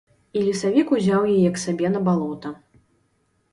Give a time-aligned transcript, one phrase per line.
[0.37, 2.55] І лесавік узяў яе к сабе на балота.